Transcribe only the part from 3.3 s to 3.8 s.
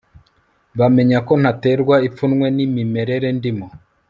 ndimo